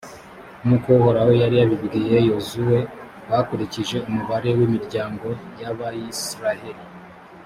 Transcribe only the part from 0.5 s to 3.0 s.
nk’uko uhoraho yari yabibwiye yozuwe,